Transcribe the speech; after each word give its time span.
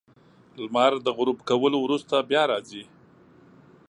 •لمر 0.63 0.93
د 1.05 1.07
غروب 1.17 1.37
کولو 1.49 1.77
وروسته 1.81 2.15
بیا 2.29 2.43
راځي. 2.51 2.83